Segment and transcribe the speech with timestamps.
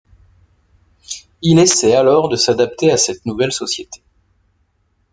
[1.43, 4.01] Il essaie alors de s'adapter à cette nouvelle société.